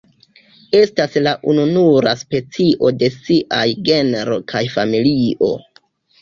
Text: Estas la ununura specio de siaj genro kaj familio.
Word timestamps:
Estas 0.77 1.17
la 1.27 1.33
ununura 1.51 2.13
specio 2.21 2.91
de 3.03 3.11
siaj 3.17 3.67
genro 3.91 4.39
kaj 4.55 4.65
familio. 4.79 5.53